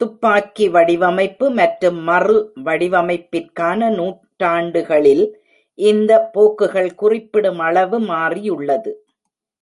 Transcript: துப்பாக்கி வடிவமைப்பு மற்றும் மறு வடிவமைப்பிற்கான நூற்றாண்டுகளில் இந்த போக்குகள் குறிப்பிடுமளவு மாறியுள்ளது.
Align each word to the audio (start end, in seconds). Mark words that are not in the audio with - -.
துப்பாக்கி 0.00 0.66
வடிவமைப்பு 0.68 1.46
மற்றும் 1.50 1.98
மறு 2.02 2.36
வடிவமைப்பிற்கான 2.64 3.88
நூற்றாண்டுகளில் 3.90 5.24
இந்த 5.78 6.12
போக்குகள் 6.34 6.90
குறிப்பிடுமளவு 7.02 7.98
மாறியுள்ளது. 8.12 8.92